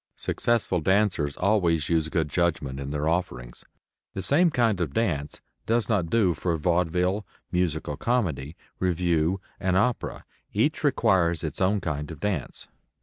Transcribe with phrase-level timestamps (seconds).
[0.17, 3.63] Successful dancers always use good judgment in their offerings.
[4.15, 10.25] The same kind of dance does not do for vaudeville, musical comedy, revue and opera.
[10.53, 12.67] Each requires its own kind of dance.